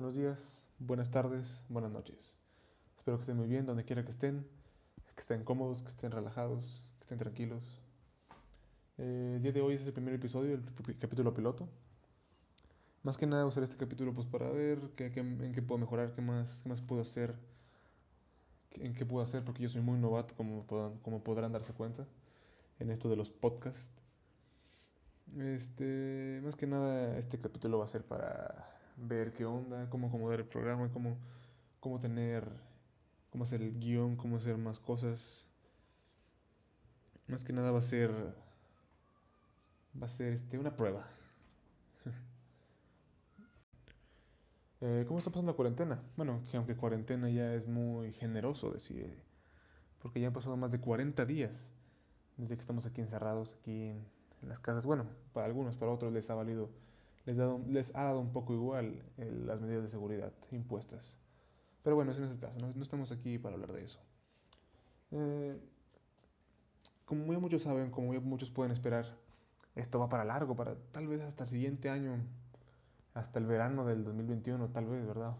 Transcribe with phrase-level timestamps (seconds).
[0.00, 2.34] buenos días, buenas tardes, buenas noches.
[2.96, 4.46] Espero que estén muy bien donde quiera que estén,
[5.14, 7.82] que estén cómodos, que estén relajados, que estén tranquilos.
[8.96, 10.64] Eh, el día de hoy es el primer episodio, el
[10.98, 11.68] capítulo piloto.
[13.02, 16.22] Más que nada usar este capítulo pues para ver qué, en qué puedo mejorar, qué
[16.22, 17.34] más, qué más puedo hacer,
[18.70, 20.66] en qué puedo hacer, porque yo soy muy novato, como,
[21.02, 22.06] como podrán darse cuenta,
[22.78, 23.92] en esto de los podcasts.
[25.36, 30.40] Este, más que nada, este capítulo va a ser para ver qué onda, cómo acomodar
[30.40, 31.16] el programa, cómo,
[31.80, 32.46] cómo tener,
[33.30, 35.48] cómo hacer el guion, cómo hacer más cosas.
[37.26, 38.10] Más que nada va a ser,
[40.00, 41.06] va a ser este, una prueba.
[44.80, 46.02] eh, ¿Cómo está pasando la cuarentena?
[46.16, 49.22] Bueno, que aunque cuarentena ya es muy generoso decir,
[50.00, 51.72] porque ya han pasado más de 40 días
[52.36, 54.04] desde que estamos aquí encerrados, aquí en,
[54.42, 54.86] en las casas.
[54.86, 56.70] Bueno, para algunos, para otros les ha valido
[57.26, 61.16] les, ha dado un poco igual el, las medidas de seguridad impuestas.
[61.82, 63.98] Pero bueno, ese no es el caso, no, estamos aquí para hablar de eso.
[65.12, 65.58] Eh,
[67.04, 69.06] como ya muchos saben, como ya muchos pueden esperar,
[69.74, 72.16] esto va para largo, para tal vez hasta el siguiente año,
[73.14, 75.36] hasta el verano del 2021, tal vez, ¿verdad?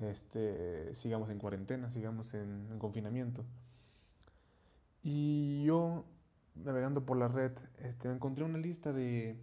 [0.00, 3.44] Este, sigamos en cuarentena, sigamos en, en confinamiento.
[5.02, 6.04] Y yo,
[6.54, 9.38] navegando por la red, este, encontré una lista de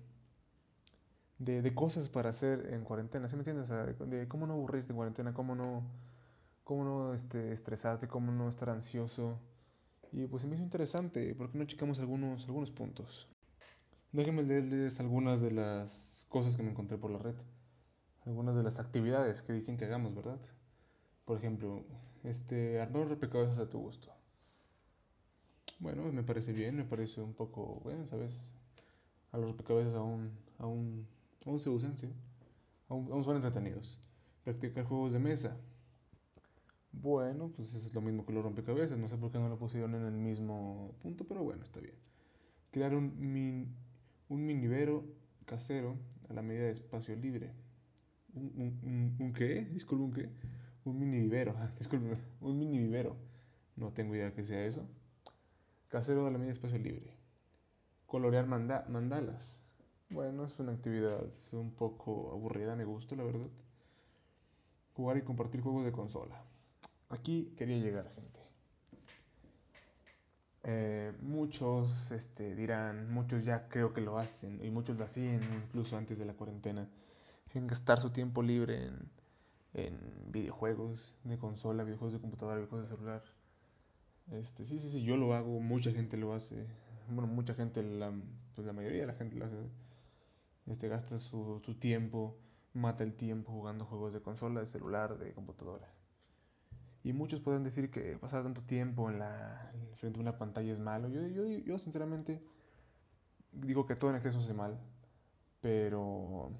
[1.39, 3.69] de, de, cosas para hacer en cuarentena, ¿sí me entiendes?
[3.69, 5.83] De, cómo no aburrirte en cuarentena, cómo no,
[6.63, 9.39] cómo no este, estresarte, cómo no estar ansioso.
[10.11, 13.27] Y pues se me hizo interesante, ¿por qué no checamos algunos, algunos puntos?
[14.11, 17.35] Déjenme leerles algunas de las cosas que me encontré por la red,
[18.25, 20.39] algunas de las actividades que dicen que hagamos, ¿verdad?
[21.25, 21.83] Por ejemplo,
[22.23, 24.11] este, armar un a tu gusto.
[25.80, 28.33] Bueno, me parece bien, me parece un poco, bueno, ¿sabes?
[29.31, 31.08] A los rompecabezas aún, aún
[31.47, 32.07] aún se usan, sí.
[32.89, 34.01] Aún, son entretenidos.
[34.43, 35.57] Practicar juegos de mesa.
[36.91, 38.97] Bueno, pues eso es lo mismo que los rompecabezas.
[38.97, 41.95] No sé por qué no lo pusieron en el mismo punto, pero bueno, está bien.
[42.71, 43.75] Crear un, min,
[44.30, 45.03] un minivero
[45.45, 45.97] casero
[46.30, 47.52] a la medida de espacio libre.
[48.33, 49.65] ¿Un, qué?
[49.71, 50.30] Disculpe, ¿un qué?
[50.86, 51.55] Un mini vivero.
[51.77, 53.15] Disculpe, un mini vivero.
[53.75, 54.87] No tengo idea que sea eso.
[55.87, 57.13] Casero a la medida de espacio libre.
[58.05, 59.67] Colorear manda mandalas.
[60.09, 63.47] Bueno, es una actividad un poco aburrida, me gusta, la verdad.
[64.95, 66.41] Jugar y compartir juegos de consola.
[67.09, 68.39] Aquí quería llegar, gente.
[70.63, 75.97] Eh, muchos este, dirán, muchos ya creo que lo hacen, y muchos lo hacían incluso
[75.97, 76.89] antes de la cuarentena,
[77.53, 79.09] en gastar su tiempo libre en,
[79.73, 79.97] en
[80.31, 83.23] videojuegos de consola, videojuegos de computadora, videojuegos de celular.
[84.31, 86.65] Este, sí, sí, sí, yo lo hago, mucha gente lo hace.
[87.09, 88.11] Bueno, mucha gente, la,
[88.55, 89.55] pues la mayoría de la gente lo hace
[90.67, 92.38] este, gasta su, tiempo,
[92.73, 95.88] mata el tiempo jugando juegos de consola, de celular, de computadora.
[97.04, 100.80] Y muchos pueden decir que pasar tanto tiempo en la, frente a una pantalla es
[100.80, 101.08] malo.
[101.10, 102.44] Yo, yo, yo sinceramente
[103.52, 104.78] digo que todo en exceso hace mal,
[105.61, 106.52] pero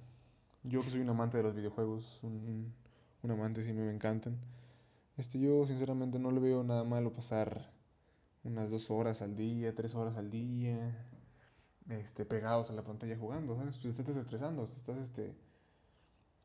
[0.64, 2.74] yo que soy un amante de los videojuegos, un,
[3.24, 4.38] un amante si me encantan,
[5.18, 7.72] este, yo sinceramente no le veo nada malo pasar
[8.44, 11.07] unas dos horas al día, tres horas al día,
[11.90, 13.78] este, pegados a la pantalla jugando, ¿sabes?
[13.78, 15.36] Pues te estás estresando, te estás, este,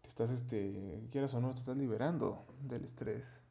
[0.02, 3.42] te estás, este, quieras o no, te estás liberando del estrés,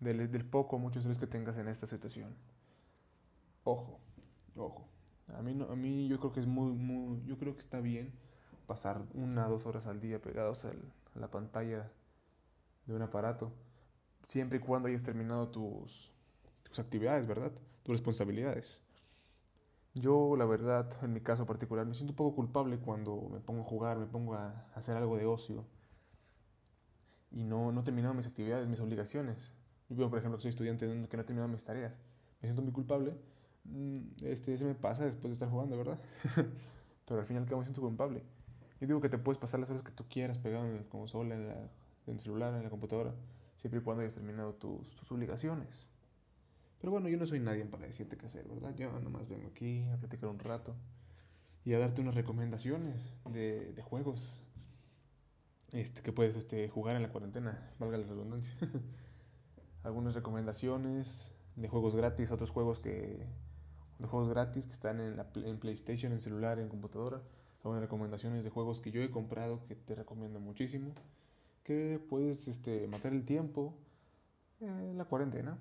[0.00, 2.34] del, del poco o mucho estrés que tengas en esta situación.
[3.64, 3.98] Ojo,
[4.56, 4.88] ojo.
[5.36, 7.80] A mí, no, a mí yo creo que es muy, muy, yo creo que está
[7.80, 8.12] bien
[8.66, 10.78] pasar una dos horas al día pegados al,
[11.14, 11.90] a la pantalla
[12.86, 13.52] de un aparato,
[14.26, 16.10] siempre y cuando hayas terminado tus,
[16.64, 17.52] tus actividades, ¿verdad?
[17.82, 18.82] Tus responsabilidades.
[19.94, 23.62] Yo, la verdad, en mi caso particular, me siento un poco culpable cuando me pongo
[23.62, 25.64] a jugar, me pongo a hacer algo de ocio
[27.30, 29.52] y no, no he terminado mis actividades, mis obligaciones.
[29.88, 31.98] Yo veo, por ejemplo, que soy estudiante que no he terminado mis tareas.
[32.40, 33.14] Me siento muy culpable.
[33.64, 33.94] Mm,
[34.24, 35.98] este, se me pasa después de estar jugando, ¿verdad?
[37.06, 38.22] Pero al final cabo me siento culpable.
[38.80, 41.34] Yo digo que te puedes pasar las horas que tú quieras pegado en la consola,
[41.34, 43.14] en, en el celular, en la computadora,
[43.56, 45.88] siempre y cuando hayas terminado tus, tus obligaciones.
[46.82, 48.74] Pero bueno, yo no soy nadie para decirte qué hacer, ¿verdad?
[48.74, 50.74] Yo nomás vengo aquí a platicar un rato
[51.64, 54.42] y a darte unas recomendaciones de, de juegos
[55.70, 58.52] este, que puedes este, jugar en la cuarentena, valga la redundancia.
[59.84, 63.28] Algunas recomendaciones de juegos gratis, otros juegos que
[64.00, 67.22] de juegos gratis que están en, la, en PlayStation, en celular, en computadora.
[67.62, 70.92] Algunas recomendaciones de juegos que yo he comprado que te recomiendo muchísimo.
[71.62, 73.72] Que puedes este, matar el tiempo
[74.58, 75.56] en la cuarentena.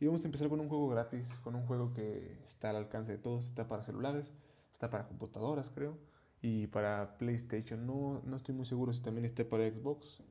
[0.00, 3.12] Y vamos a empezar con un juego gratis, con un juego que está al alcance
[3.12, 4.32] de todos, está para celulares,
[4.72, 5.98] está para computadoras creo,
[6.40, 7.84] y para PlayStation.
[7.84, 10.22] No, no estoy muy seguro si también esté para Xbox.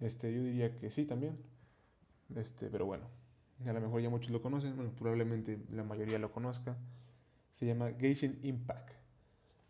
[0.00, 1.36] Este, yo diría que sí también.
[2.36, 3.06] Este, pero bueno,
[3.66, 6.76] a lo mejor ya muchos lo conocen, bueno, probablemente la mayoría lo conozca.
[7.50, 8.92] Se llama Genshin Impact.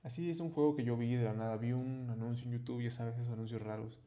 [0.02, 2.82] Así es un juego que yo vi de la nada, vi un anuncio en YouTube,
[2.82, 3.98] ya sabes, esos anuncios raros.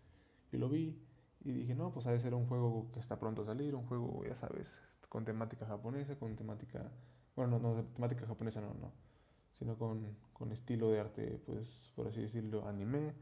[0.51, 1.00] Y lo vi
[1.44, 3.86] y dije, no, pues ha de ser un juego que está pronto a salir, un
[3.86, 4.68] juego, ya sabes,
[5.16, 6.92] con temática japonesa, con temática,
[7.38, 8.92] bueno, no, no temática japonesa no, no,
[9.58, 13.14] sino con, con estilo de arte, pues, por así decirlo, anime,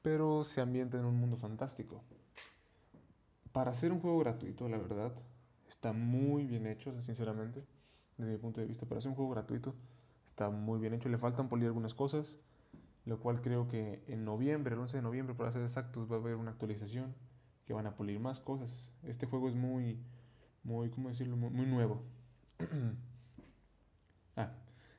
[0.00, 2.04] pero se ambienta en un mundo fantástico.
[3.50, 5.12] Para ser un juego gratuito, la verdad,
[5.68, 7.64] está muy bien hecho, sinceramente,
[8.16, 8.86] desde mi punto de vista.
[8.86, 9.74] Para ser un juego gratuito,
[10.28, 11.08] está muy bien hecho.
[11.08, 12.38] Le faltan pulir algunas cosas,
[13.06, 16.20] lo cual creo que en noviembre, el 11 de noviembre, para ser exactos, va a
[16.20, 17.12] haber una actualización
[17.66, 18.92] que van a pulir más cosas.
[19.02, 19.98] Este juego es muy,
[20.64, 21.36] muy, ¿cómo decirlo?
[21.36, 22.02] Muy, nuevo.
[24.36, 24.52] ah,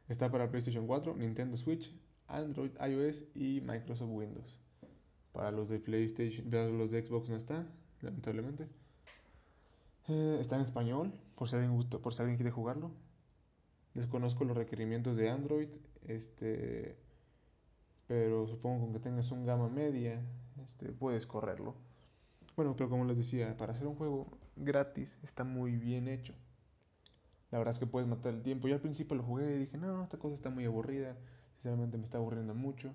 [0.10, 1.94] está para PlayStation 4, Nintendo Switch,
[2.28, 4.60] Android, iOS y Microsoft Windows.
[5.32, 7.66] Para los de PlayStation, los de Xbox no está,
[8.02, 8.68] lamentablemente.
[10.10, 12.92] Eh, está en español, por si alguien gusta, por si alguien quiere jugarlo.
[13.94, 15.70] Desconozco los requerimientos de Android,
[16.08, 16.98] este,
[18.08, 20.22] pero supongo que tengas un gama media,
[20.64, 21.76] este, puedes correrlo.
[22.56, 26.34] Bueno, pero como les decía, para hacer un juego gratis está muy bien hecho.
[27.52, 28.68] La verdad es que puedes matar el tiempo.
[28.68, 31.16] Yo al principio lo jugué y dije, no, esta cosa está muy aburrida.
[31.56, 32.94] Sinceramente me está aburriendo mucho.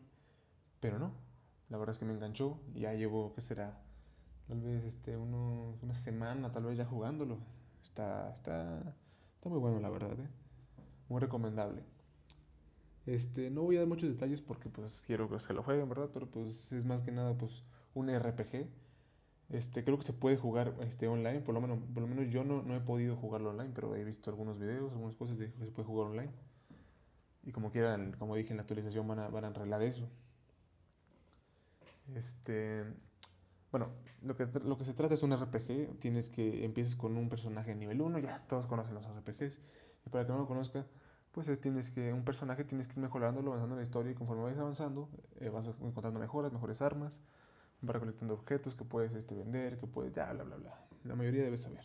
[0.80, 1.12] Pero no,
[1.70, 3.80] la verdad es que me enganchó ya llevo, ¿qué será?
[4.48, 7.38] Tal vez este, uno, una semana, tal vez ya jugándolo.
[7.82, 8.78] Está, está,
[9.36, 10.28] está muy bueno, la verdad, ¿eh?
[11.08, 11.82] Muy recomendable.
[13.06, 16.10] Este, no voy a dar muchos detalles porque pues quiero que se lo jueguen, ¿verdad?
[16.12, 17.64] Pero pues es más que nada pues
[17.94, 18.66] un RPG.
[19.50, 22.44] Este, creo que se puede jugar este, online, por lo menos, por lo menos yo
[22.44, 25.70] no, he podido jugarlo online, pero he visto algunos videos, algunas cosas de que se
[25.72, 26.30] puede jugar online.
[27.44, 30.06] Y como quieran, como dije en la actualización, van a, van a arreglar eso.
[32.14, 32.84] Este,
[33.70, 33.88] bueno,
[34.22, 35.98] lo que, se trata es un RPG.
[36.00, 39.60] Tienes que empieces con un personaje nivel 1, ya todos conocen los RPGs.
[40.06, 40.86] Y para que no lo conozca,
[41.32, 44.14] pues es, tienes que un personaje tienes que ir mejorándolo, avanzando en la historia y
[44.14, 45.08] conforme vayas avanzando,
[45.40, 47.12] eh, vas encontrando mejoras, mejores armas,
[47.80, 50.86] vas recolectando objetos que puedes este, vender, que puedes, ya, bla, bla, bla.
[51.04, 51.84] La mayoría debe saber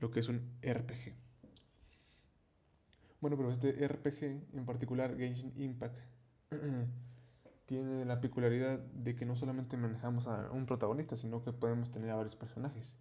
[0.00, 1.14] lo que es un RPG.
[3.20, 5.98] Bueno, pero este RPG, en particular Genshin Impact,
[7.66, 12.10] tiene la peculiaridad de que no solamente manejamos a un protagonista, sino que podemos tener
[12.10, 12.96] a varios personajes.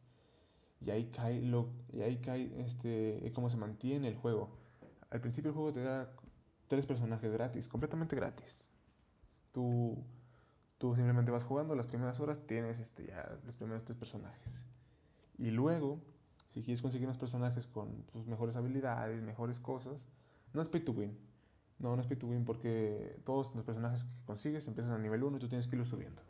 [0.82, 4.50] Y ahí cae, lo, y ahí cae este, cómo se mantiene el juego.
[5.10, 6.12] Al principio el juego te da
[6.68, 8.70] tres personajes gratis, completamente gratis.
[9.52, 9.98] Tú,
[10.80, 14.66] tú simplemente vas jugando, las primeras horas tienes este, ya los primeros tres personajes.
[15.38, 16.00] Y luego,
[16.48, 20.02] si quieres conseguir más personajes con pues, mejores habilidades, mejores cosas,
[20.54, 21.16] no es pay to win.
[21.80, 25.24] No, no es pay to win porque todos los personajes que consigues empiezan a nivel
[25.24, 26.22] 1 y tú tienes que irlo subiendo.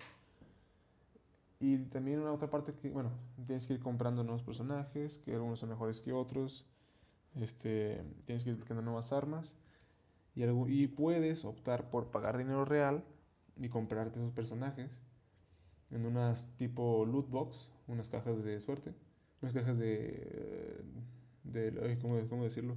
[1.59, 3.11] Y también una otra parte que, bueno,
[3.45, 6.65] tienes que ir comprando nuevos personajes, que algunos son mejores que otros.
[7.35, 9.53] Este, tienes que ir buscando nuevas armas.
[10.35, 13.03] Y, algo, y puedes optar por pagar dinero real
[13.59, 14.89] y comprarte esos personajes
[15.91, 18.93] en unas tipo loot box, unas cajas de suerte,
[19.41, 20.83] unas cajas de,
[21.43, 22.75] de ¿cómo, cómo decirlo?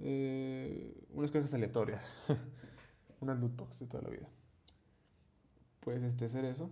[0.00, 2.16] Eh, unas cajas aleatorias,
[3.20, 4.28] unas loot box de toda la vida.
[5.80, 6.70] Puedes este, hacer eso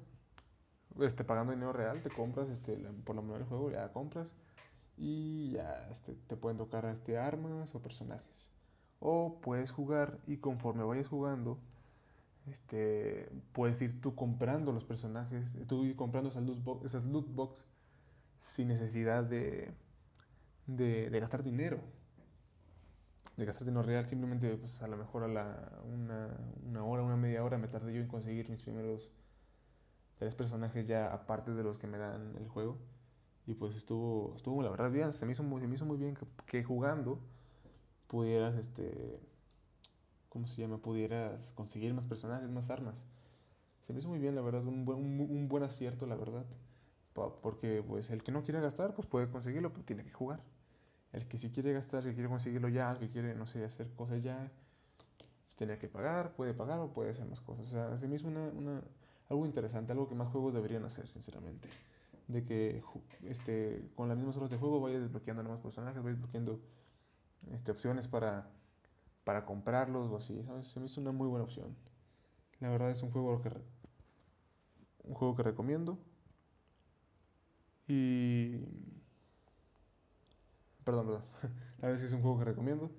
[1.00, 4.32] este, pagando dinero real, te compras este, por lo menos el juego, ya compras
[4.96, 8.48] y ya este, te pueden tocar este, armas o personajes.
[9.00, 11.58] O puedes jugar y conforme vayas jugando,
[12.46, 17.26] este, puedes ir tú comprando los personajes, tú ir comprando esas loot, box, esas loot
[18.38, 19.72] sin necesidad de,
[20.66, 21.80] de, gastar dinero.
[23.36, 27.16] De gastar dinero real, simplemente pues, a lo mejor a la, una, una hora, una
[27.16, 29.10] media hora me tardé yo en conseguir mis primeros
[30.16, 32.78] tres personajes ya aparte de los que me dan el juego.
[33.46, 35.98] Y pues estuvo, estuvo la verdad bien, se me hizo muy, se me hizo muy
[35.98, 37.20] bien que, jugando
[38.06, 39.20] pudieras, este,
[40.34, 40.78] ¿cómo se llama?
[40.78, 43.06] Pudieras conseguir más personajes, más armas.
[43.86, 46.44] Se me hizo muy bien, la verdad, un buen, buen acierto, la verdad.
[47.14, 50.40] Porque pues el que no quiere gastar, pues puede conseguirlo, pero tiene que jugar.
[51.12, 53.88] El que sí quiere gastar, que quiere conseguirlo ya, el que quiere, no sé, hacer
[53.92, 54.50] cosas ya,
[55.54, 57.68] tiene que pagar, puede pagar o puede hacer más cosas.
[57.68, 58.82] O sea, se me hizo una, una
[59.28, 61.68] algo interesante, algo que más juegos deberían hacer, sinceramente.
[62.26, 62.82] De que
[63.22, 66.60] este, con las mismas horas de juego vayas desbloqueando nuevos personajes, vayas desbloqueando
[67.52, 68.50] este, opciones para,
[69.24, 70.66] para comprarlos o así, ¿sabes?
[70.66, 71.74] Se me hizo una muy buena opción.
[72.60, 73.50] La verdad es un juego que,
[75.04, 75.98] un juego que recomiendo.
[77.88, 78.58] Y...
[80.84, 81.24] Perdón, perdón.
[81.78, 82.90] La verdad es que es un juego que recomiendo.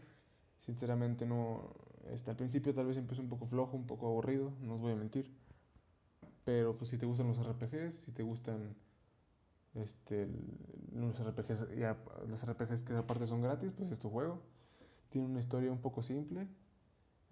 [0.62, 1.74] Sinceramente no...
[2.12, 4.92] Este, al principio tal vez empezó un poco flojo, un poco aburrido, no os voy
[4.92, 5.36] a mentir.
[6.44, 8.76] Pero pues si te gustan los RPGs, si te gustan
[9.74, 10.28] este,
[10.94, 14.42] los RPGs, ya, los RPGs que aparte son gratis, pues es tu juego.
[15.10, 16.48] Tiene una historia un poco simple,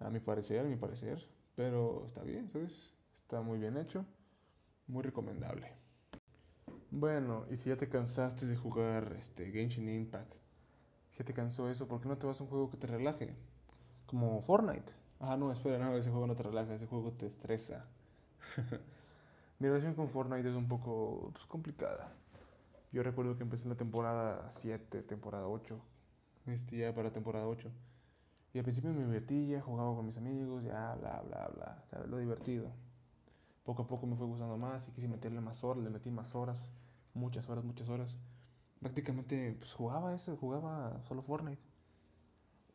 [0.00, 2.94] a mi parecer, a mi parecer, pero está bien, ¿sabes?
[3.14, 4.04] Está muy bien hecho,
[4.86, 5.72] muy recomendable.
[6.90, 10.32] Bueno, y si ya te cansaste de jugar este Genshin Impact,
[11.10, 12.86] si ya te cansó eso, ¿por qué no te vas a un juego que te
[12.86, 13.34] relaje?
[14.06, 14.92] Como Fortnite.
[15.20, 17.86] Ah, no, espera, no, ese juego no te relaja, ese juego te estresa.
[19.58, 22.12] Mi relación con Fortnite es un poco pues, complicada.
[22.92, 25.80] Yo recuerdo que empecé la temporada 7, temporada 8.
[26.46, 27.70] Este ya para temporada 8.
[28.52, 31.84] Y al principio me divertía, jugaba con mis amigos, ya, bla, bla, bla.
[31.90, 32.08] ¿Sabes?
[32.08, 32.70] Lo divertido.
[33.64, 36.34] Poco a poco me fue gustando más y quise meterle más horas, le metí más
[36.34, 36.70] horas.
[37.14, 38.18] Muchas horas, muchas horas.
[38.80, 41.62] Prácticamente pues, jugaba eso, jugaba solo Fortnite.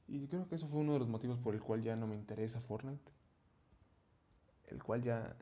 [0.08, 2.16] Y creo que eso fue uno de los motivos por el cual ya no me
[2.16, 3.12] interesa Fortnite.
[4.68, 5.36] El cual ya,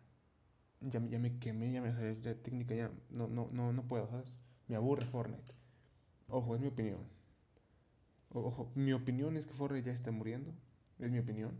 [0.82, 4.08] ya, ya me quemé, ya me salió ya técnica, ya no, no, no, no puedo,
[4.10, 4.36] ¿sabes?
[4.68, 5.54] Me aburre Fortnite.
[6.28, 7.17] Ojo, es mi opinión.
[8.34, 10.52] Ojo, mi opinión es que Fortnite ya está muriendo.
[11.00, 11.52] Es mi opinión.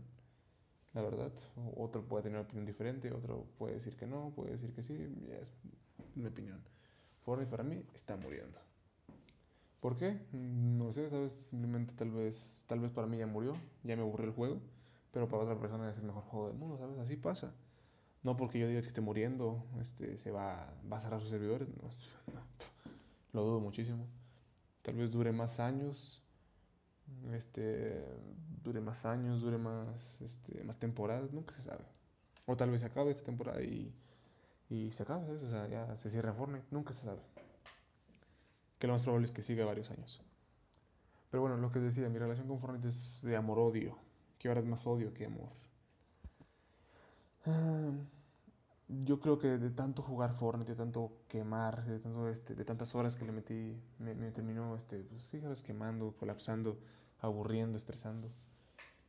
[0.94, 1.32] La verdad.
[1.76, 3.12] Otro puede tener una opinión diferente.
[3.12, 4.32] Otro puede decir que no.
[4.34, 4.94] Puede decir que sí.
[5.40, 5.52] Es
[6.14, 6.60] mi opinión.
[7.24, 8.58] Fortnite para mí está muriendo.
[9.80, 10.18] ¿Por qué?
[10.32, 11.32] No sé, ¿sabes?
[11.50, 13.54] Simplemente tal vez, tal vez para mí ya murió.
[13.84, 14.60] Ya me aburrió el juego.
[15.12, 16.98] Pero para otra persona es el mejor juego del mundo, ¿sabes?
[16.98, 17.52] Así pasa.
[18.22, 21.68] No porque yo diga que esté muriendo, este, se va, va a cerrar sus servidores.
[21.68, 21.84] No,
[22.34, 22.40] no.
[23.32, 24.06] Lo dudo muchísimo.
[24.82, 26.22] Tal vez dure más años.
[27.32, 28.04] Este,
[28.62, 31.84] dure más años, dure más, este, más temporadas, nunca se sabe.
[32.46, 33.94] O tal vez se acabe esta temporada y,
[34.70, 35.42] y se acabe, ¿sabes?
[35.42, 37.20] O sea, ya se cierra Fortnite, nunca se sabe.
[38.78, 40.20] Que lo más probable es que siga varios años.
[41.30, 43.98] Pero bueno, lo que decía, mi relación con Fortnite es de amor-odio.
[44.38, 45.50] Que ahora es más odio que amor.
[47.44, 47.90] Ah,
[48.88, 52.94] yo creo que de tanto jugar Fortnite, de tanto quemar, de, tanto, este, de tantas
[52.94, 56.78] horas que le metí, me, terminó, este, pues sí, quemando, colapsando,
[57.20, 58.30] aburriendo, estresando.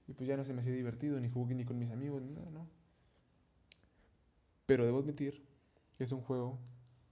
[0.08, 2.32] Y pues ya no se me hacía divertido, ni jugué ni con mis amigos, ni
[2.32, 2.68] nada, ¿no?
[4.66, 5.46] Pero debo admitir
[5.98, 6.60] que es un juego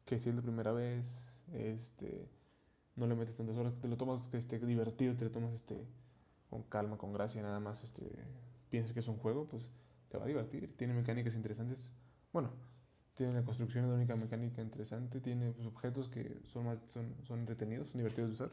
[0.05, 2.27] que si es la primera vez, este,
[2.95, 5.85] no le metes tantas horas, te lo tomas este, divertido, te lo tomas este,
[6.49, 8.03] con calma, con gracia, nada más, este,
[8.69, 9.69] piensas que es un juego, pues
[10.09, 10.75] te va a divertir.
[10.75, 11.91] Tiene mecánicas interesantes
[12.37, 12.51] bueno,
[13.15, 17.89] tiene la construcción de única mecánica interesante, tiene objetos que son, más, son, son entretenidos,
[17.89, 18.51] son divertidos de usar,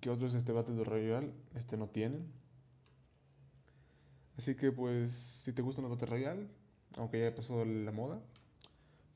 [0.00, 2.30] que otros este Battle Royale este, no tienen.
[4.38, 6.46] Así que pues si te gusta los Battle Royale,
[6.96, 8.20] aunque ya haya pasado la moda,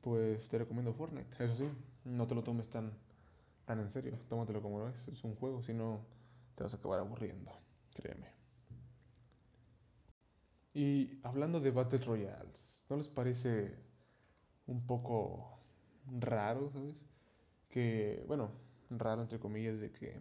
[0.01, 1.41] pues te recomiendo Fortnite.
[1.41, 1.69] Eso sí,
[2.03, 2.91] no te lo tomes tan,
[3.63, 6.01] tan en serio, tómatelo como lo es, es un juego, si no
[6.55, 7.53] te vas a acabar aburriendo,
[7.93, 8.27] créeme.
[10.73, 13.75] Y hablando de Battle Royales, ¿No les parece
[14.67, 15.59] un poco
[16.19, 16.95] raro, ¿sabes?
[17.69, 18.51] Que, bueno,
[18.89, 20.19] raro entre comillas, de que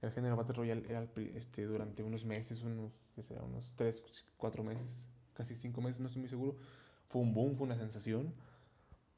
[0.00, 4.02] el género Battle Royale era este, durante unos meses, unos, que será, unos 3,
[4.36, 6.56] 4 meses, casi 5 meses, no estoy muy seguro,
[7.08, 8.32] fue un boom, fue una sensación.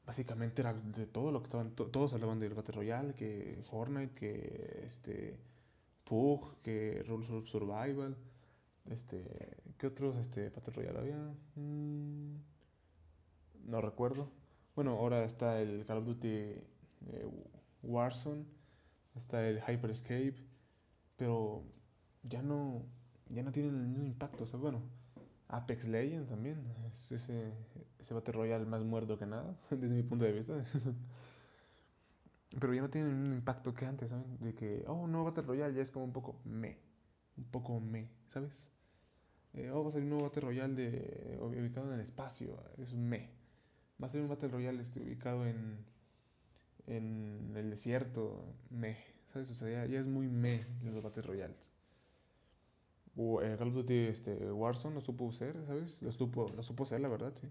[0.05, 4.83] Básicamente era de todo lo que estaban, todos hablaban del Battle Royale, que Fortnite, que
[4.85, 5.39] este,
[6.03, 8.17] Pug, que Rules of Survival,
[8.89, 9.23] este,
[9.77, 11.33] ¿qué otros este, Battle Royale había?
[11.55, 12.35] Mm,
[13.65, 14.29] no recuerdo.
[14.75, 16.63] Bueno, ahora está el Call of Duty eh,
[17.83, 18.45] Warzone,
[19.15, 20.35] está el Hyper Escape,
[21.17, 21.63] pero
[22.23, 22.83] ya no,
[23.29, 24.45] ya no tienen el impacto.
[24.45, 24.81] O sea, bueno,
[25.49, 27.53] Apex Legends también, es ese,
[27.99, 30.63] ese Battle Royale más muerto que nada, desde mi punto de vista.
[32.59, 34.37] pero ya no tienen el mismo impacto que antes, ¿saben?
[34.39, 36.77] De que, oh, no, Battle Royale ya es como un poco me,
[37.37, 38.67] un poco me, ¿sabes?
[39.53, 42.93] Eh, oh, va a salir un nuevo Battle Royale de, ubicado en el espacio, es
[42.93, 43.40] me
[44.01, 45.77] va a ser un Battle Royale este, ubicado en,
[46.87, 48.97] en el desierto, me,
[49.31, 49.49] ¿sabes?
[49.51, 51.69] O sea, ya, es muy me los Battle Royales.
[53.15, 56.01] O el Call este, Warzone lo supo ser, ¿sabes?
[56.01, 57.49] Lo supo, lo supo ser, la verdad, sí.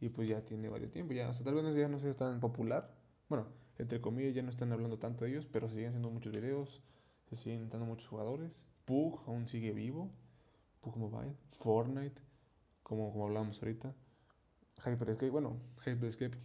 [0.00, 2.40] Y pues ya tiene varios tiempo, ya, o sea, tal vez ya no sea tan
[2.40, 2.92] popular.
[3.28, 3.46] Bueno,
[3.78, 6.82] entre comillas ya no están hablando tanto de ellos, pero siguen haciendo muchos videos,
[7.30, 8.66] se siguen dando muchos jugadores.
[8.84, 10.10] Pug aún sigue vivo,
[10.80, 12.20] Pug Mobile, Fortnite,
[12.82, 13.94] como, como hablábamos ahorita.
[14.86, 16.36] Hyperscape, bueno, Hyperscape,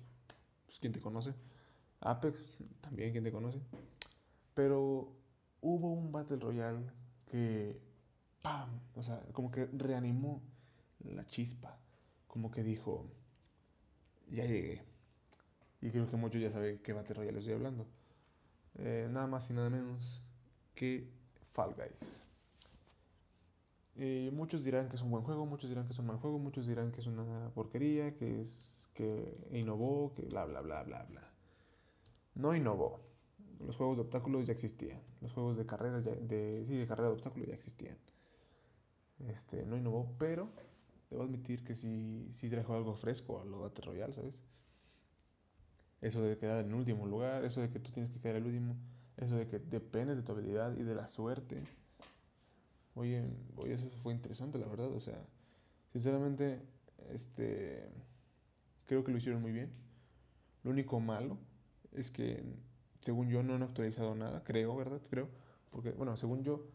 [0.65, 1.33] pues quien te conoce.
[2.01, 3.59] Apex, también quien te conoce.
[4.53, 5.13] Pero
[5.61, 6.85] hubo un Battle Royale
[7.25, 7.79] que,
[8.41, 8.69] ¡pam!
[8.95, 10.41] O sea, como que reanimó
[11.03, 11.77] la chispa.
[12.27, 13.05] Como que dijo,
[14.29, 14.83] ya llegué.
[15.81, 17.85] Y creo que muchos ya saben qué Battle Royale estoy hablando.
[18.79, 20.23] Eh, nada más y nada menos
[20.73, 21.07] que
[21.53, 22.23] Fall Guys.
[23.95, 26.39] Eh, muchos dirán que es un buen juego, muchos dirán que es un mal juego,
[26.39, 31.03] muchos dirán que es una porquería, que es que innovó, que bla bla bla bla
[31.03, 31.31] bla.
[32.35, 32.99] No innovó.
[33.59, 34.99] Los juegos de obstáculos ya existían.
[35.21, 37.97] Los juegos de carrera de, sí, de carrera de obstáculos ya existían.
[39.27, 40.49] Este, no innovó, pero
[41.09, 44.41] debo admitir que sí, sí trajo algo fresco a lo Battle Royale, ¿sabes?
[46.01, 48.75] Eso de quedar en último lugar, eso de que tú tienes que quedar el último,
[49.17, 51.63] eso de que dependes de tu habilidad y de la suerte.
[52.95, 53.23] Oye,
[53.57, 54.91] oye, eso fue interesante, la verdad.
[54.91, 55.17] O sea,
[55.91, 56.61] sinceramente,
[57.09, 57.89] este,
[58.85, 59.71] creo que lo hicieron muy bien.
[60.63, 61.37] Lo único malo
[61.93, 62.43] es que,
[63.01, 65.01] según yo, no han actualizado nada, creo, ¿verdad?
[65.09, 65.29] Creo.
[65.71, 66.67] Porque, bueno, según yo,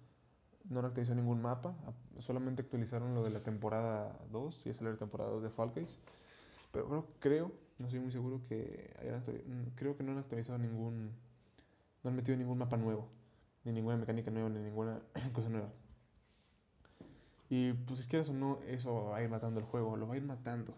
[0.68, 1.76] no han actualizado ningún mapa,
[2.18, 5.98] solamente actualizaron lo de la temporada 2, y es la temporada 2 de Fall Guys.
[6.72, 10.58] Pero creo, creo, no estoy muy seguro que hayan mm, creo que no han actualizado
[10.58, 11.12] ningún,
[12.02, 13.08] no han metido ningún mapa nuevo,
[13.64, 15.00] ni ninguna mecánica nueva, ni ninguna
[15.32, 15.70] cosa nueva.
[17.48, 20.14] Y pues si quieres o no, eso va a ir matando el juego, lo va
[20.14, 20.74] a ir matando.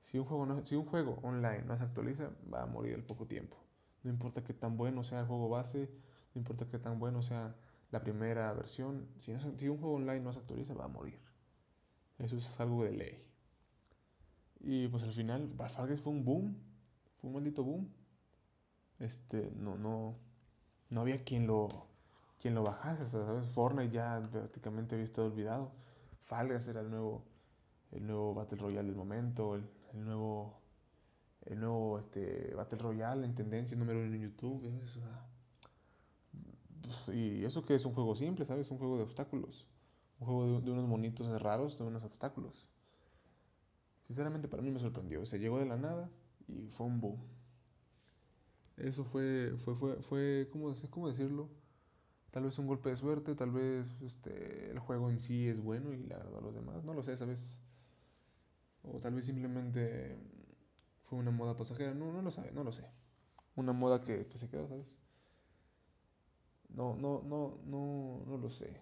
[0.00, 3.04] Si un juego, no, si un juego online no se actualiza, va a morir al
[3.04, 3.56] poco tiempo.
[4.02, 5.88] No importa que tan bueno sea el juego base,
[6.34, 7.54] no importa que tan bueno sea
[7.92, 11.18] la primera versión, si, si un juego online no se actualiza, va a morir.
[12.18, 13.24] Eso es algo de ley.
[14.60, 16.56] Y pues al final, Guys fue un boom,
[17.20, 17.88] fue un maldito boom.
[18.98, 20.16] Este, no, no,
[20.90, 21.86] no había quien lo,
[22.42, 23.46] quien lo bajase, ¿sabes?
[23.50, 25.70] Fortnite ya prácticamente había estado olvidado.
[26.24, 27.24] Fall Guys era el nuevo,
[27.92, 29.64] el nuevo Battle Royale del momento, el,
[30.04, 30.58] nuevo,
[31.46, 34.68] el nuevo este, Battle Royale en tendencia número uno en YouTube.
[36.82, 38.68] Pues, y eso que es un juego simple, ¿sabes?
[38.72, 39.68] Un juego de obstáculos.
[40.18, 42.66] Un juego de, unos monitos raros, de unos obstáculos.
[44.02, 45.24] Sinceramente para mí me sorprendió.
[45.26, 46.10] Se llegó de la nada
[46.48, 47.20] y fue un boom.
[48.76, 51.48] Eso fue, fue, fue, fue ¿cómo, ¿cómo decirlo?
[52.32, 55.92] Tal vez un golpe de suerte, tal vez este, el juego en sí es bueno
[55.92, 56.82] y le agradó a los demás.
[56.82, 57.62] No lo sé, ¿sabes?
[58.82, 60.16] O tal vez simplemente
[61.04, 61.94] fue una moda pasajera.
[61.94, 62.86] No, no lo sabe, no lo sé.
[63.54, 64.98] Una moda que, que se quedó, ¿sabes?
[66.70, 68.80] No, no, no, no, no lo sé.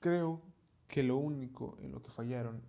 [0.00, 0.40] Creo
[0.88, 2.62] que lo único en lo que fallaron,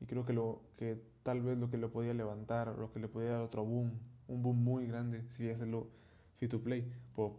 [0.00, 3.08] y creo que lo que tal vez lo que lo podía levantar, lo que le
[3.08, 3.92] podía dar otro boom,
[4.26, 5.90] un boom muy grande, sería hacerlo
[6.34, 6.90] free to play.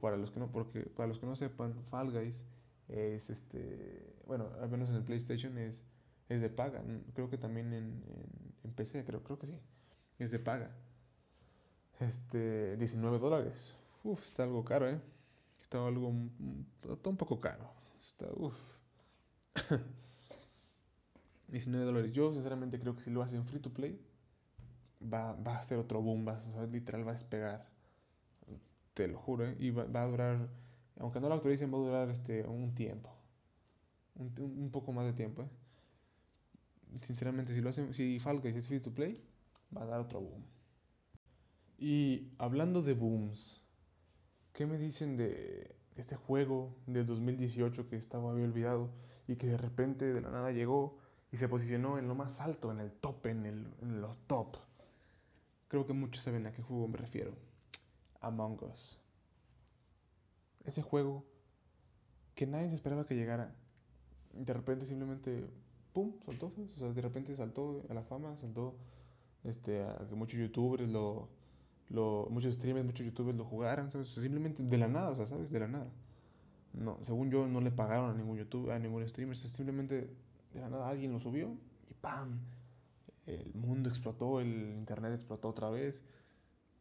[0.01, 2.45] para los que no, porque para los que no sepan, Fall Guys
[2.88, 5.84] es este, bueno, al menos en el PlayStation es,
[6.29, 6.84] es de paga.
[7.13, 8.03] Creo que también en,
[8.63, 9.60] en, PC, creo, creo que sí,
[10.19, 10.71] es de paga.
[11.99, 13.75] Este, 19 dólares.
[14.03, 14.99] Uf, está algo caro, ¿eh?
[15.62, 16.13] Está algo.
[16.89, 17.71] Está un poco caro.
[17.99, 18.27] Está.
[18.36, 18.55] Uff.
[21.47, 22.12] 19 dólares.
[22.12, 23.99] Yo, sinceramente, creo que si lo hacen free to play,
[25.01, 26.27] va, va a ser otro boom.
[26.27, 27.74] Va, literal, va a despegar.
[28.95, 29.55] Te lo juro, ¿eh?
[29.60, 30.49] Y va, a durar.
[30.97, 33.15] Aunque no lo autoricen, va a durar este, un tiempo.
[34.15, 35.49] Un, poco más de tiempo, ¿eh?
[37.01, 37.93] Sinceramente, si lo hacen.
[37.93, 39.23] Si es free to play,
[39.75, 40.43] va a dar otro boom.
[41.77, 43.65] Y hablando de booms
[44.55, 48.89] ¿Qué me dicen de este juego del 2018 que estaba había olvidado
[49.27, 50.97] y que de repente de la nada llegó
[51.29, 54.55] y se posicionó en lo más alto, en el top, en, el, en los top?
[55.67, 57.34] Creo que muchos saben a qué juego me refiero.
[58.25, 58.99] Among Us.
[60.65, 61.23] Ese juego
[62.33, 63.55] que nadie se esperaba que llegara.
[64.33, 65.45] De repente simplemente,
[65.93, 66.47] ¡pum!, saltó.
[66.47, 68.75] O sea, de repente saltó a la fama, saltó
[69.43, 71.29] este, a que muchos youtubers lo,
[71.89, 75.51] lo, muchos streamers, muchos youtubers lo jugaran, Simplemente de la nada, o sea, ¿sabes?
[75.51, 75.88] De la nada.
[76.73, 80.09] No, según yo, no le pagaron a ningún youtuber, a ningún streamer, simplemente
[80.51, 81.55] de la nada alguien lo subió
[81.89, 82.39] y ¡pam!
[83.27, 86.01] El mundo explotó, el internet explotó otra vez.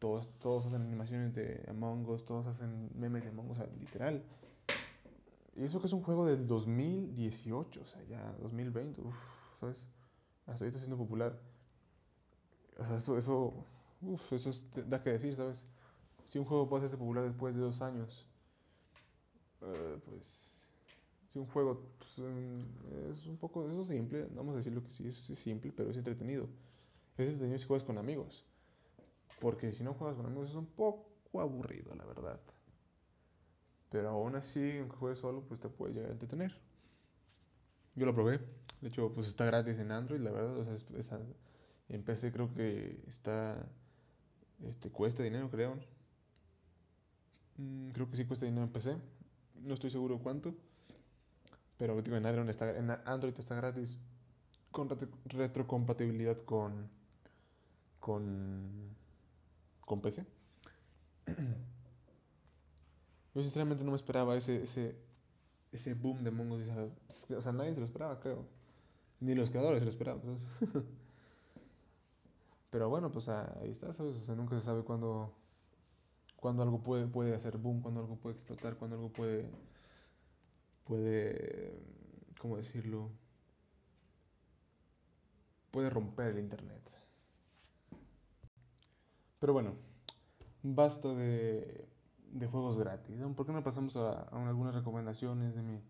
[0.04, 4.22] Todos, todos hacen animaciones de Among Us, todos hacen memes de Among Us, literal.
[5.56, 9.16] Y eso que es un juego del 2018, o sea, ya 2020, uff,
[9.60, 9.88] ¿sabes?
[10.46, 11.40] Hasta ahorita siendo popular.
[12.78, 13.54] O sea, eso, eso
[14.02, 14.50] Uf, eso
[14.90, 15.64] da que decir, ¿sabes?
[16.26, 18.26] Si un juego puede hacerse popular después de dos años,
[19.62, 20.68] eh, pues.
[21.32, 22.18] Si un juego pues,
[23.10, 23.70] es un poco.
[23.70, 26.46] Eso es simple, vamos a decirlo que sí, es simple, pero es entretenido.
[27.16, 28.44] Es entretenido si juegas con amigos.
[29.40, 32.40] Porque si no juegas con amigos es un poco aburrido, la verdad.
[33.90, 36.58] Pero aún así, aunque juegues solo, pues te puede llegar a entretener.
[37.94, 38.40] Yo lo probé.
[38.80, 40.58] De hecho, pues está gratis en Android, la verdad.
[40.58, 41.20] O sea,
[41.88, 43.66] en PC creo que está
[44.66, 45.76] este, cuesta dinero, creo.
[47.56, 48.96] Mm, creo que sí cuesta dinero en PC.
[49.62, 50.54] No estoy seguro cuánto.
[51.76, 53.98] Pero en Android está, en Android está gratis.
[54.70, 54.88] Con
[55.26, 56.88] retrocompatibilidad con.
[58.00, 58.96] con.
[59.84, 60.26] Con PC.
[63.34, 64.96] Yo sinceramente no me esperaba ese, ese,
[65.72, 66.68] ese boom de Among Us.
[67.30, 68.46] O sea, nadie se lo esperaba, creo.
[69.20, 70.38] Ni los creadores se lo esperaban.
[72.70, 74.16] Pero bueno, pues ahí está, ¿sabes?
[74.16, 75.32] O sea, nunca se sabe cuándo,
[76.36, 79.48] cuándo algo puede, puede hacer boom, cuándo algo puede explotar, cuándo algo puede,
[80.84, 81.72] puede,
[82.38, 83.10] ¿cómo decirlo?
[85.70, 86.93] Puede romper el Internet.
[89.44, 89.74] Pero bueno,
[90.62, 91.86] basta de,
[92.32, 93.20] de juegos gratis.
[93.36, 95.82] ¿Por qué no pasamos a, a algunas recomendaciones de mi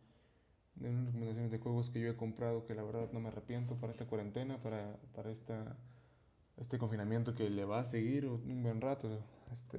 [0.75, 3.77] de unas recomendaciones de juegos que yo he comprado que la verdad no me arrepiento
[3.77, 5.77] para esta cuarentena, para, para esta,
[6.57, 9.79] este confinamiento que le va a seguir un buen rato, este,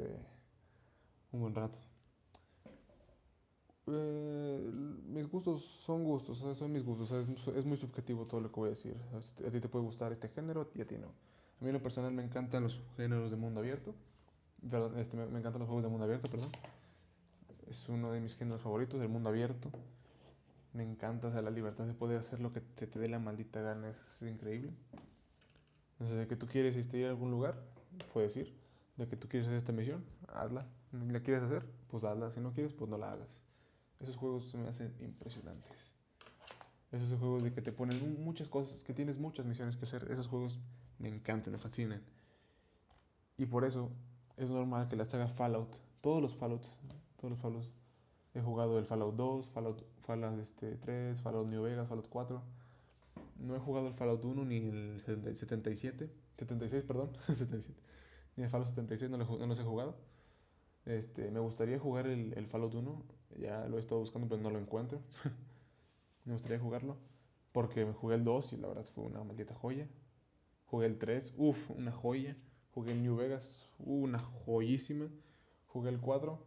[1.33, 1.77] un buen rato.
[3.87, 4.71] Eh,
[5.07, 8.69] mis gustos son gustos, son mis gustos, es, muy subjetivo todo lo que voy a
[8.69, 8.95] decir.
[9.13, 11.34] A ti te puede gustar este género y a ti no.
[11.59, 13.95] A mí en lo personal me encantan los géneros de mundo abierto.
[14.69, 16.49] Perdón, este, me, me encantan los juegos de mundo abierto, perdón.
[17.69, 19.69] Es uno de mis géneros favoritos, el mundo abierto.
[20.73, 23.19] Me encanta, o sea, la libertad de poder hacer lo que se te dé la
[23.19, 24.71] maldita gana es increíble.
[25.99, 27.55] Sea, de que tú quieres este, ir a algún lugar,
[28.13, 28.53] puedes ir.
[28.97, 30.67] De que tú quieres hacer esta misión, hazla.
[30.91, 31.65] ¿La quieres hacer?
[31.89, 32.31] Pues hazla.
[32.31, 33.39] Si no quieres, pues no la hagas.
[33.99, 35.93] Esos juegos me hacen impresionantes.
[36.91, 40.09] Esos juegos de que te ponen muchas cosas, que tienes muchas misiones que hacer.
[40.11, 40.59] Esos juegos
[40.99, 42.01] me encantan, me fascinan.
[43.37, 43.91] Y por eso
[44.37, 46.79] es normal que la saga Fallout, todos los Fallouts,
[47.17, 47.71] todos los Fallouts,
[48.33, 52.41] he jugado el Fallout 2, Fallout Fallout este, 3, Fallout New Vegas, Fallout 4.
[53.39, 57.73] No he jugado el Fallout 1 ni el 77, 76, perdón, 77.
[58.35, 59.95] Ni el Fallout 76 no, no los he jugado.
[60.85, 63.03] Este, me gustaría jugar el, el, Fallout 1,
[63.39, 65.01] ya lo he estado buscando pero no lo encuentro.
[66.25, 66.97] me gustaría jugarlo
[67.51, 69.87] porque me jugué el 2 y la verdad fue una maldita joya.
[70.75, 72.35] Jugué el 3, uff, una joya.
[72.73, 75.07] Jugué el New Vegas, una joyísima.
[75.67, 76.37] Jugué el 4.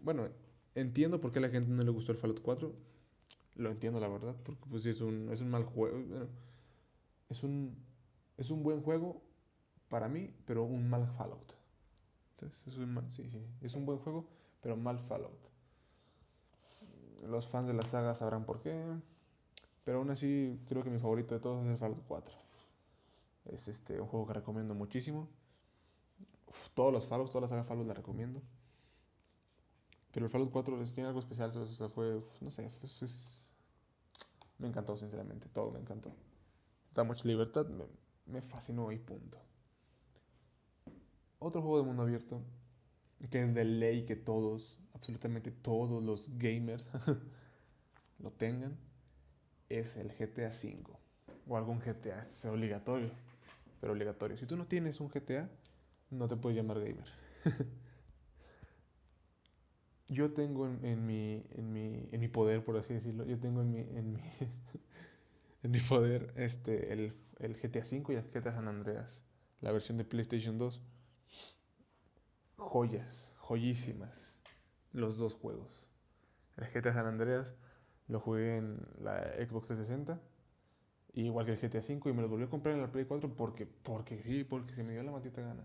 [0.00, 0.26] Bueno,
[0.74, 2.74] entiendo por qué a la gente no le gustó el Fallout 4
[3.54, 5.96] lo entiendo la verdad, porque pues es un, es un mal juego,
[7.28, 7.76] es un,
[8.38, 9.22] es un buen juego
[9.88, 11.52] para mí, pero un mal Fallout.
[12.32, 14.26] Entonces, es un, sí, sí, es un buen juego,
[14.62, 15.38] pero mal Fallout.
[17.28, 18.82] Los fans de la saga sabrán por qué,
[19.84, 22.49] pero aún así creo que mi favorito de todos es el Fallout 4.
[23.46, 25.28] Es este, un juego que recomiendo muchísimo.
[26.74, 28.42] todos los Fallouts, toda la saga Fallout la recomiendo.
[30.12, 33.50] Pero el Fallout 4 tiene algo especial, o sea, fue, no sé, es,
[34.58, 36.12] me encantó, sinceramente, todo me encantó.
[36.94, 37.66] Da mucha libertad,
[38.26, 39.38] me, fascinó y punto.
[41.38, 42.42] Otro juego de mundo abierto,
[43.30, 46.88] que es de ley que todos, absolutamente todos los gamers
[48.18, 48.76] lo tengan,
[49.68, 50.84] es el GTA V.
[51.48, 53.10] O algún GTA, es obligatorio,
[53.80, 54.36] pero obligatorio.
[54.36, 55.48] Si tú no tienes un GTA,
[56.10, 57.06] no te puedes llamar gamer.
[60.08, 63.70] yo tengo en, mi, en, mi, en mi poder, por así decirlo, yo tengo en
[63.70, 64.20] mi, en mi,
[65.62, 69.24] en mi poder este, el, el GTA V y el GTA San Andreas,
[69.60, 70.80] la versión de PlayStation 2.
[72.58, 74.38] Joyas, joyísimas,
[74.92, 75.86] los dos juegos.
[76.56, 77.54] El GTA San Andreas
[78.08, 80.20] lo jugué en la Xbox 360,
[81.14, 83.34] igual que el GTA V, y me lo volví a comprar en la Play 4
[83.36, 85.64] porque, porque sí, porque se me dio la maldita gana.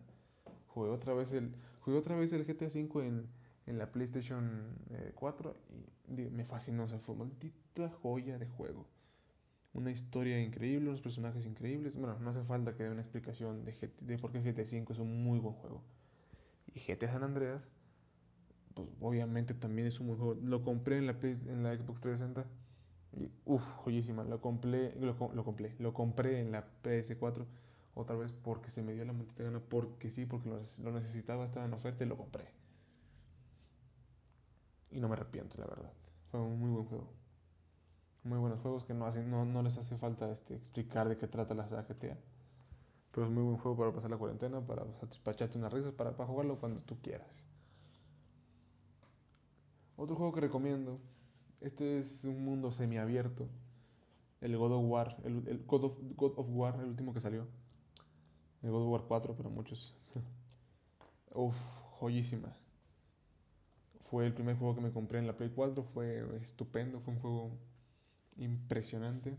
[0.67, 3.27] Jugué otra vez el, jugué otra vez el GTA V en
[3.67, 4.77] en la PlayStation
[5.15, 8.88] 4 eh, y me fascinó, o sea, fue maldita joya de juego.
[9.73, 11.95] Una historia increíble, unos personajes increíbles.
[11.95, 14.99] Bueno, no hace falta que dé una explicación de, de por qué GTA V es
[14.99, 15.84] un muy buen juego.
[16.73, 17.67] Y GTA San Andreas,
[18.73, 20.39] pues obviamente también es un buen juego.
[20.41, 22.45] Lo compré en la, en la Xbox 360
[23.15, 24.23] y uff, joyísima.
[24.23, 27.45] Lo compré, lo, lo, compré, lo compré en la PS4
[27.95, 31.45] otra vez porque se me dio la maldita gana, porque sí, porque lo, lo necesitaba,
[31.45, 32.45] estaba en oferta y lo compré.
[34.91, 35.91] Y no me arrepiento, la verdad.
[36.32, 37.08] Fue un muy buen juego.
[38.23, 41.28] Muy buenos juegos que no, hacen, no, no les hace falta este, explicar de qué
[41.28, 42.17] trata la saga GTA.
[43.12, 46.15] Pero es muy buen juego para pasar la cuarentena, para, para echarte unas risas, para,
[46.17, 47.45] para jugarlo cuando tú quieras.
[49.95, 50.99] Otro juego que recomiendo.
[51.61, 53.47] Este es un mundo semiabierto.
[54.41, 55.17] El God of War.
[55.23, 57.47] El, el God, of, God of War, el último que salió.
[58.61, 59.95] El God of War 4, pero muchos.
[61.33, 61.55] Uf,
[61.99, 62.55] joyísima.
[64.09, 67.19] Fue el primer juego que me compré en la Play 4, fue estupendo, fue un
[67.19, 67.57] juego
[68.37, 69.35] impresionante.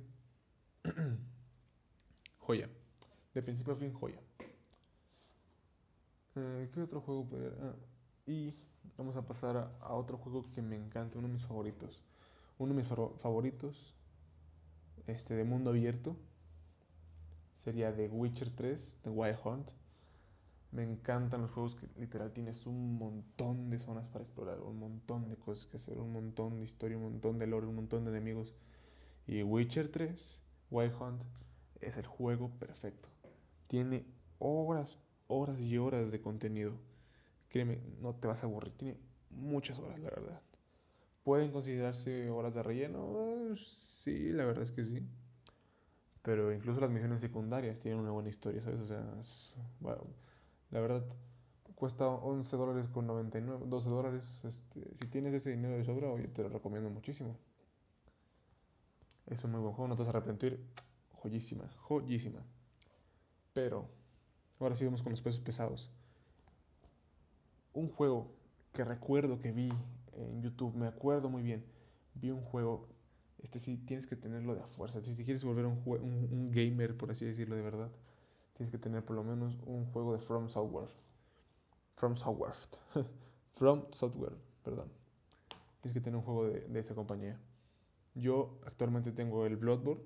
[2.38, 2.68] joya.
[3.35, 4.20] De principio a fin, joya.
[6.35, 7.29] Eh, ¿Qué otro juego
[7.62, 7.74] ah,
[8.26, 8.55] y
[8.96, 12.03] vamos a pasar a, otro juego que me encanta, uno de mis favoritos.
[12.59, 13.94] Uno de mis favoritos
[15.07, 16.16] este, de mundo abierto
[17.55, 19.70] sería The Witcher 3, The Wild Hunt.
[20.72, 25.29] Me encantan los juegos que literal tienes un montón de zonas para explorar, un montón
[25.29, 28.11] de cosas que hacer, un montón de historia, un montón de lore, un montón de
[28.11, 28.55] enemigos.
[29.27, 31.22] Y Witcher 3, Wild Hunt,
[31.81, 33.09] es el juego perfecto.
[33.68, 34.05] Tiene
[34.38, 36.75] horas, horas y horas de contenido.
[37.64, 38.73] No te vas a aburrir.
[38.77, 38.99] Tiene
[39.31, 40.42] muchas horas, la verdad.
[41.23, 43.57] ¿Pueden considerarse horas de relleno?
[43.57, 45.03] Sí, la verdad es que sí.
[46.23, 48.81] Pero incluso las misiones secundarias tienen una buena historia, ¿sabes?
[48.81, 49.05] O sea,
[50.71, 51.05] la verdad,
[51.75, 54.25] cuesta 11 dólares con 99, 12 dólares.
[54.45, 57.37] Este, si tienes ese dinero de sobra, oye, te lo recomiendo muchísimo.
[59.27, 60.64] Es un muy buen juego, no te vas a arrepentir.
[61.12, 62.45] Joyísima, joyísima.
[63.53, 63.88] Pero,
[64.61, 65.90] ahora sí vamos con los pesos pesados.
[67.77, 68.33] Un juego
[68.73, 69.69] que recuerdo que vi
[70.15, 71.62] en YouTube, me acuerdo muy bien.
[72.15, 72.89] Vi un juego,
[73.43, 75.03] este sí tienes que tenerlo de a fuerza.
[75.03, 77.91] Si quieres volver un, un, un gamer, por así decirlo, de verdad
[78.57, 80.89] tienes que tener por lo menos un juego de From Software.
[81.97, 82.55] From Software.
[83.57, 84.91] From Software, perdón.
[85.83, 87.39] Tienes que tener un juego de, de, esa compañía.
[88.15, 90.03] Yo actualmente tengo el Bloodborne.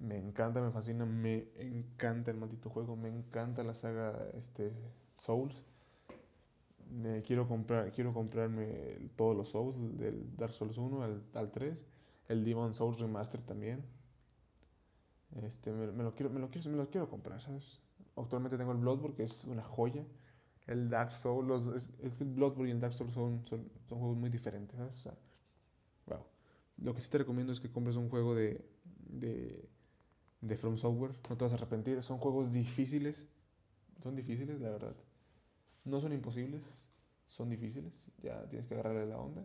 [0.00, 2.96] Me encanta, me fascina, me encanta el maldito juego.
[2.96, 4.72] Me encanta la saga este,
[5.16, 5.62] Souls.
[7.24, 11.86] Quiero, comprar, quiero comprarme todos los Souls, del Dark Souls 1 al, al 3.
[12.28, 13.82] El Demon Souls Remaster también.
[15.42, 17.80] Este, me, lo quiero, me, lo quiero, me lo quiero comprar, ¿sabes?
[18.16, 20.04] Actualmente tengo el Bloodborne, que es una joya.
[20.66, 21.66] El Dark Souls,
[22.02, 25.08] es, que el Bloodborne y el Dark Souls son, son, juegos muy diferentes, ¿sabes?
[26.06, 26.24] Wow.
[26.78, 28.64] Lo que sí te recomiendo es que compres un juego de,
[29.08, 29.68] de,
[30.40, 31.12] de From Software.
[31.30, 32.02] No te vas a arrepentir.
[32.02, 33.28] Son juegos difíciles.
[34.02, 34.94] Son difíciles, la verdad.
[35.84, 36.62] No son imposibles.
[37.32, 37.92] Son difíciles.
[38.22, 39.44] Ya tienes que agarrarle la onda.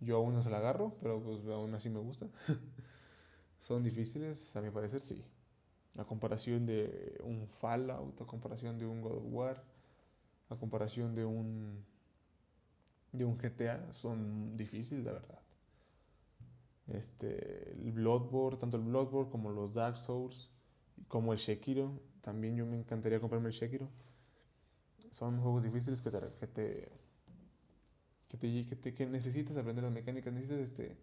[0.00, 2.26] Yo aún no se la agarro, pero pues aún así me gusta.
[3.60, 5.24] son difíciles, a mi parecer sí.
[5.96, 9.62] A comparación de un Fallout, a comparación de un God of War,
[10.50, 11.84] a comparación de un
[13.12, 15.38] de un GTA, son difíciles, la verdad.
[16.88, 20.50] Este, el Bloodborne, tanto el Bloodborne como los Dark Souls,
[21.08, 23.88] como el Sekiro, también yo me encantaría comprarme el Sekiro.
[25.12, 26.92] Son juegos difíciles que te, que te,
[28.38, 30.96] que, que necesitas aprender las mecánicas, necesitas este,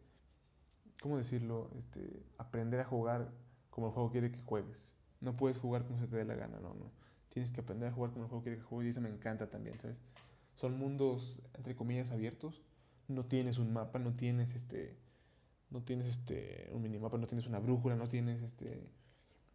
[1.02, 1.70] ¿cómo decirlo?
[1.78, 3.32] Este, aprender a jugar
[3.70, 4.92] como el juego quiere que juegues.
[5.22, 6.92] No puedes jugar como se te dé la gana, no, no.
[7.30, 9.50] Tienes que aprender a jugar como el juego quiere que juegues y eso me encanta
[9.50, 9.98] también, ¿sabes?
[10.56, 12.62] Son mundos, entre comillas, abiertos.
[13.08, 14.98] No tienes un mapa, no tienes este...
[15.70, 18.92] No tienes este, un minimapa, no tienes una brújula, no tienes este...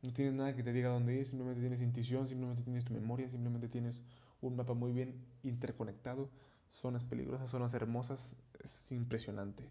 [0.03, 3.29] No tienes nada que te diga dónde ir, simplemente tienes intuición, simplemente tienes tu memoria,
[3.29, 4.03] simplemente tienes
[4.43, 6.29] un mapa muy bien interconectado,
[6.75, 9.71] zonas peligrosas, zonas hermosas, es impresionante.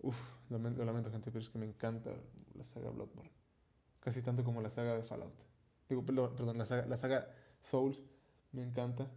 [0.00, 0.16] Uf,
[0.48, 2.10] lo, lamento, gente, pero es que me encanta
[2.54, 3.30] la saga Bloodborne.
[4.00, 5.34] Casi tanto como la saga de Fallout.
[5.88, 6.66] Digo, perdón, la
[6.98, 7.28] saga,
[7.60, 8.02] Souls
[8.52, 9.10] me encanta.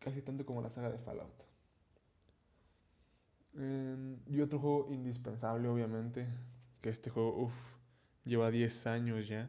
[0.00, 1.44] Casi tanto como la saga de Fallout.
[3.54, 6.26] Em, y otro juego indispensable, obviamente.
[6.80, 7.54] Que este juego, uff,
[8.24, 9.48] lleva 10 años ya.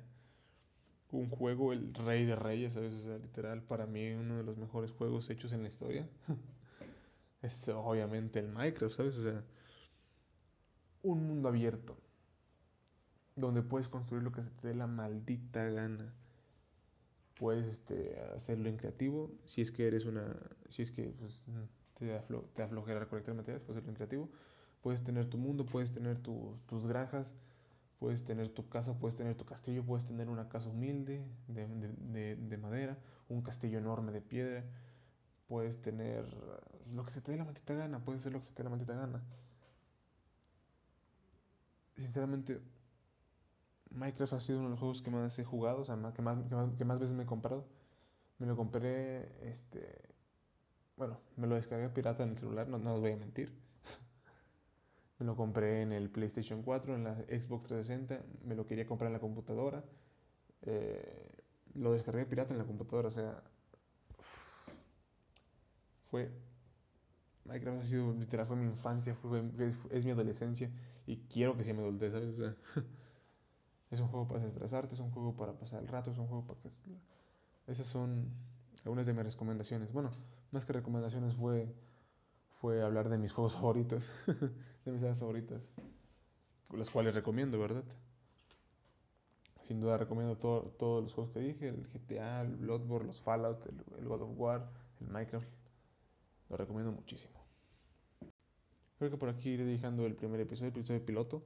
[1.14, 2.94] Un juego, el rey de reyes, ¿sabes?
[2.94, 6.08] O sea, literal, para mí uno de los mejores juegos hechos en la historia.
[7.42, 9.18] es obviamente el Minecraft, ¿sabes?
[9.18, 9.44] O sea,
[11.04, 11.98] un mundo abierto
[13.36, 16.14] donde puedes construir lo que se te dé la maldita gana.
[17.38, 20.36] Puedes este, hacerlo en creativo, si es que eres una,
[20.70, 21.44] si es que pues,
[21.98, 24.30] te, aflo, te aflojera recolectar materiales, puedes hacerlo en creativo.
[24.82, 27.34] Puedes tener tu mundo, puedes tener tus granjas,
[28.04, 32.36] puedes tener tu casa, puedes tener tu castillo, puedes tener una casa humilde de, de,
[32.36, 32.98] de madera,
[33.30, 34.66] un castillo enorme de piedra,
[35.48, 36.26] puedes tener
[36.94, 38.66] lo que se te dé la maldita gana, puedes hacer lo que se te dé
[38.66, 39.24] la maldita gana
[41.96, 42.62] sinceramente,
[43.92, 46.38] Minecraft ha sido uno de los juegos que más he jugado, o sea, que más,
[46.78, 47.66] que más, veces me he comprado.
[48.38, 50.10] Me lo compré, este,
[50.98, 53.63] bueno, me lo descargué pirata en el celular, no, no os voy a mentir.
[55.20, 59.08] Me lo compré en el PlayStation 4, en la Xbox 360, me lo quería comprar
[59.08, 59.84] en la computadora.
[60.64, 61.30] Eh,
[61.76, 63.44] lo descargué pirata en la computadora, o sea,
[66.10, 66.32] fue
[67.46, 69.44] Minecraft ha sido literal, fue mi infancia, fue,
[69.92, 70.70] es mi adolescencia
[71.06, 72.56] y quiero que sea mi adultez, ¿sabes?
[73.92, 76.46] es un juego para desestresarte, es un juego para pasar el rato, es un juego
[76.46, 76.70] para que...
[77.68, 78.30] Esas son
[78.84, 79.92] algunas de mis recomendaciones.
[79.92, 80.12] Bueno,
[80.52, 81.74] más que recomendaciones fue,
[82.62, 84.10] fue hablar de mis juegos favoritos,
[84.86, 85.62] de mis sagas favoritas,
[86.76, 87.84] las cuales recomiendo, ¿verdad?
[89.62, 93.66] Sin duda recomiendo todos los juegos que dije, el GTA, el Bloodborne, los Fallout,
[93.98, 94.70] el God of War,
[95.00, 95.48] el Minecraft.
[96.50, 97.34] Lo recomiendo muchísimo.
[98.98, 101.44] Creo que por aquí iré dejando el primer episodio, el episodio piloto.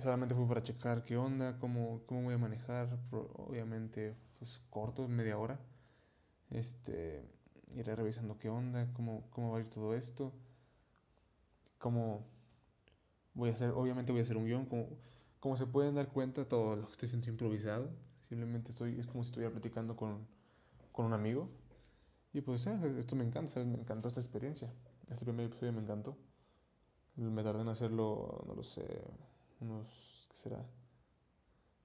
[0.00, 2.98] Solamente fue para checar qué onda, cómo, cómo voy a manejar.
[3.10, 5.60] Obviamente, pues corto, media hora.
[6.50, 7.24] Este,
[7.74, 10.32] iré revisando qué onda, cómo, cómo va a ir todo esto,
[11.80, 12.26] cómo
[13.34, 14.86] voy a hacer, obviamente voy a hacer un guion, como,
[15.40, 17.90] como se pueden dar cuenta, todo lo que estoy haciendo improvisado,
[18.28, 20.26] simplemente estoy, es como si estuviera platicando con,
[20.92, 21.48] con un amigo,
[22.32, 24.70] y pues eh, esto me encanta, me encantó esta experiencia,
[25.10, 26.16] este primer episodio me encantó,
[27.16, 28.84] me tardé en hacerlo, no lo sé,
[29.60, 30.64] unos, ¿qué será?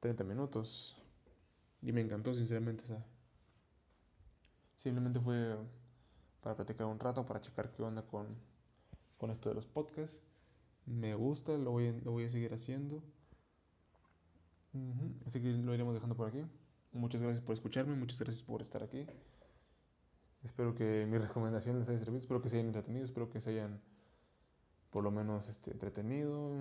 [0.01, 1.01] 30 minutos,
[1.81, 3.01] y me encantó sinceramente, o
[4.75, 5.55] simplemente fue
[6.41, 8.27] para platicar un rato, para checar qué onda con,
[9.17, 10.21] con esto de los podcasts.
[10.85, 13.01] Me gusta, lo voy, lo voy a seguir haciendo.
[14.73, 16.43] Ujú, Así que lo iremos dejando por aquí.
[16.91, 19.05] Muchas gracias por escucharme, muchas gracias por estar aquí.
[20.43, 23.49] Espero que mis recomendaciones les hayan servido, espero que se hayan entretenido, espero que se
[23.49, 23.81] hayan
[24.91, 26.53] por lo menos este, entretenido,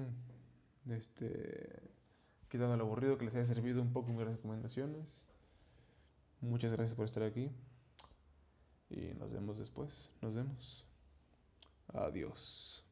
[0.89, 1.83] este,
[2.49, 5.27] quitando el aburrido, que les haya servido un poco mis recomendaciones.
[6.41, 7.51] Muchas gracias por estar aquí
[8.91, 10.11] y nos vemos después.
[10.21, 10.85] Nos vemos.
[11.93, 12.84] Adiós.